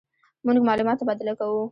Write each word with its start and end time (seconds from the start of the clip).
مونږ 0.45 0.57
معلومات 0.67 0.97
تبادله 0.99 1.33
کوو. 1.39 1.61